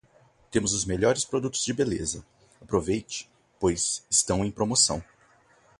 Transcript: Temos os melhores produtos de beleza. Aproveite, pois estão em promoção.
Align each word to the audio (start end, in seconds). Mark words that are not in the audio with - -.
Temos 0.49 0.73
os 0.73 0.83
melhores 0.83 1.23
produtos 1.23 1.63
de 1.63 1.71
beleza. 1.71 2.25
Aproveite, 2.59 3.29
pois 3.59 4.03
estão 4.09 4.43
em 4.43 4.49
promoção. 4.49 5.03